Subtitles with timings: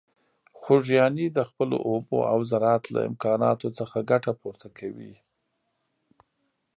[0.59, 5.13] خوږیاڼي د خپلو اوبو او زراعت له امکاناتو څخه ګټه پورته کوي.